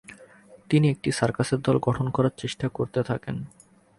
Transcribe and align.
তিনি 0.69 0.85
একটি 0.89 1.09
সার্কাসের 1.11 1.59
দল 1.59 1.77
গঠন 1.79 2.07
করার 2.09 2.33
চেষ্টা 2.37 2.67
করতে 2.69 2.99
থাকেন। 3.03 3.35